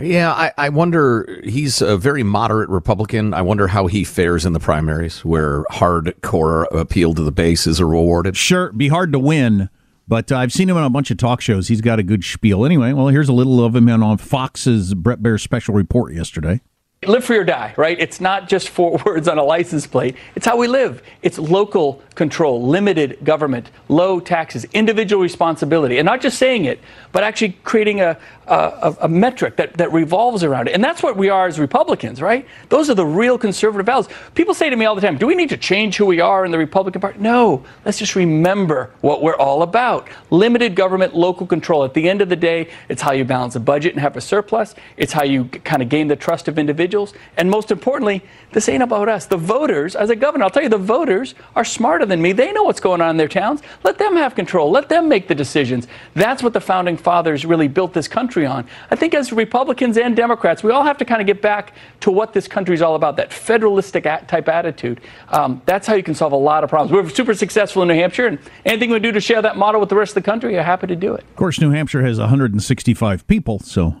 [0.00, 1.40] Yeah, I, I wonder.
[1.42, 3.34] He's a very moderate Republican.
[3.34, 7.82] I wonder how he fares in the primaries, where hardcore appeal to the base is
[7.82, 8.36] rewarded.
[8.36, 9.68] Sure, be hard to win,
[10.06, 11.66] but uh, I've seen him on a bunch of talk shows.
[11.66, 12.64] He's got a good spiel.
[12.64, 16.60] Anyway, well, here's a little of him on Fox's Bret Baier special report yesterday.
[17.06, 17.96] Live free or die, right?
[18.00, 20.16] It's not just four words on a license plate.
[20.34, 21.00] It's how we live.
[21.22, 26.80] It's local control, limited government, low taxes, individual responsibility, and not just saying it,
[27.12, 28.18] but actually creating a,
[28.48, 30.74] a, a, metric that, that revolves around it.
[30.74, 32.44] And that's what we are as Republicans, right?
[32.68, 34.08] Those are the real conservative values.
[34.34, 36.44] People say to me all the time, do we need to change who we are
[36.44, 37.20] in the Republican Party?
[37.20, 40.08] No, let's just remember what we're all about.
[40.30, 41.84] Limited government, local control.
[41.84, 44.20] At the end of the day, it's how you balance a budget and have a
[44.20, 44.74] surplus.
[44.96, 46.87] It's how you kind of gain the trust of individuals.
[47.36, 48.22] And most importantly,
[48.52, 49.26] this ain't about us.
[49.26, 52.32] The voters, as a governor, I'll tell you, the voters are smarter than me.
[52.32, 53.62] They know what's going on in their towns.
[53.84, 54.70] Let them have control.
[54.70, 55.86] Let them make the decisions.
[56.14, 58.66] That's what the founding fathers really built this country on.
[58.90, 62.10] I think as Republicans and Democrats, we all have to kind of get back to
[62.10, 65.00] what this country is all about, that federalistic type attitude.
[65.28, 66.92] Um, that's how you can solve a lot of problems.
[66.92, 69.90] We're super successful in New Hampshire, and anything we do to share that model with
[69.90, 71.20] the rest of the country, we're happy to do it.
[71.20, 73.96] Of course, New Hampshire has 165 people, so.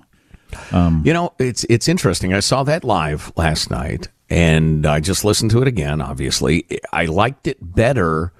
[0.72, 2.32] Um, you know, it's it's interesting.
[2.34, 6.00] I saw that live last night, and I just listened to it again.
[6.00, 8.32] Obviously, I liked it better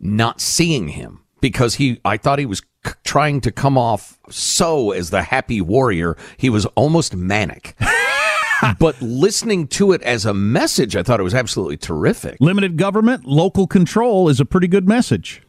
[0.00, 2.00] not seeing him because he.
[2.04, 6.16] I thought he was c- trying to come off so as the happy warrior.
[6.36, 7.76] He was almost manic.
[8.78, 12.36] but listening to it as a message, I thought it was absolutely terrific.
[12.40, 15.42] Limited government, local control is a pretty good message.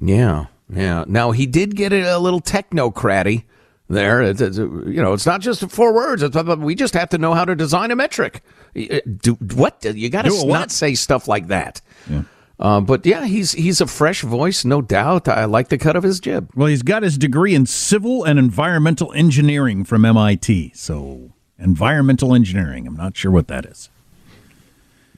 [0.00, 1.04] Yeah, yeah.
[1.06, 3.44] Now he did get a little technocratic
[3.88, 4.22] there.
[4.22, 6.22] It's, it's, you know, it's not just four words.
[6.22, 8.42] It's, we just have to know how to design a metric.
[8.74, 9.84] Do what?
[9.84, 11.80] You got to not say stuff like that.
[12.08, 12.22] Yeah.
[12.58, 15.28] Uh, but yeah, he's he's a fresh voice, no doubt.
[15.28, 16.50] I like the cut of his jib.
[16.54, 20.72] Well, he's got his degree in civil and environmental engineering from MIT.
[20.74, 22.86] So, environmental engineering.
[22.86, 23.90] I'm not sure what that is.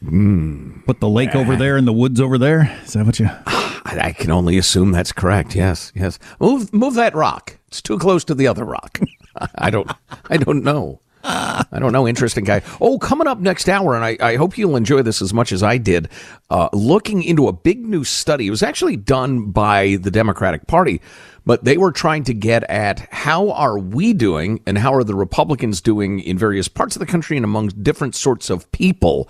[0.04, 0.84] Mm.
[0.84, 2.76] Put the lake over there and the woods over there.
[2.84, 3.30] Is that what you?
[3.88, 5.54] I, I can only assume that's correct.
[5.54, 6.18] Yes, yes.
[6.40, 7.58] Move move that rock.
[7.68, 9.00] It's too close to the other rock.
[9.54, 9.90] I don't
[10.30, 11.00] I don't know.
[11.24, 12.06] I don't know.
[12.06, 12.62] Interesting guy.
[12.80, 15.62] Oh, coming up next hour, and I, I hope you'll enjoy this as much as
[15.62, 16.08] I did.
[16.48, 18.46] Uh, looking into a big new study.
[18.46, 21.02] It was actually done by the Democratic Party,
[21.44, 25.14] but they were trying to get at how are we doing and how are the
[25.14, 29.28] Republicans doing in various parts of the country and among different sorts of people.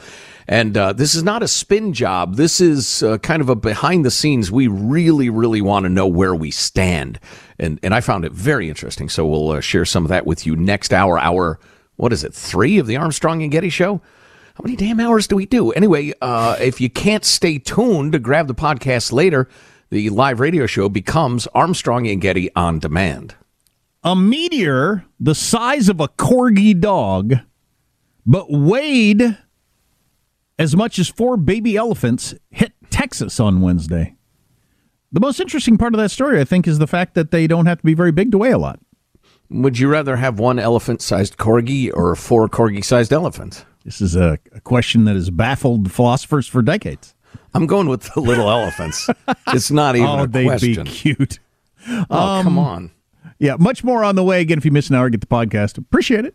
[0.51, 2.37] And uh, this is not a spin job.
[2.37, 4.51] This is uh, kind of a behind the scenes.
[4.51, 7.21] We really, really want to know where we stand.
[7.59, 9.11] And, and I found it very interesting.
[9.11, 11.19] So we'll uh, share some of that with you next hour.
[11.19, 11.61] Hour,
[11.97, 14.01] what is it, three of the Armstrong and Getty show?
[14.55, 15.71] How many damn hours do we do?
[15.73, 19.49] Anyway, uh, if you can't stay tuned to grab the podcast later,
[19.91, 23.35] the live radio show becomes Armstrong and Getty on demand.
[24.03, 27.35] A meteor the size of a corgi dog,
[28.25, 29.37] but weighed
[30.59, 34.17] as much as four baby elephants hit Texas on Wednesday.
[35.13, 37.67] The most interesting part of that story, I think, is the fact that they don't
[37.67, 38.79] have to be very big to weigh a lot.
[39.51, 43.65] Would you rather have one elephant sized corgi or four corgi sized elephants?
[43.85, 47.15] This is a, a, question that has baffled philosophers for decades.
[47.55, 49.09] I'm going with the little elephants.
[49.49, 50.85] It's not even oh, a they'd question.
[50.85, 51.39] be cute.
[52.11, 52.91] Oh, um, come on.
[53.39, 54.43] Yeah, much more on the way.
[54.43, 55.79] Again, if you miss an hour, get the podcast.
[55.79, 56.35] Appreciate it.